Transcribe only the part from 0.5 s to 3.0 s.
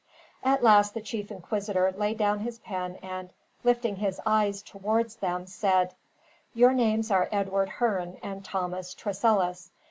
last the chief inquisitor laid down his pen